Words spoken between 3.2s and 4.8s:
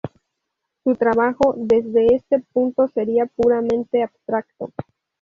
puramente abstracto.